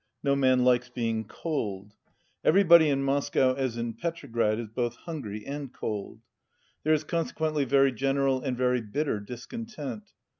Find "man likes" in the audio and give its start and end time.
0.35-0.89